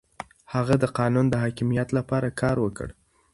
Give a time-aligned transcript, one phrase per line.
[0.53, 2.87] هغه د قانون د حاکميت لپاره کار وکړ.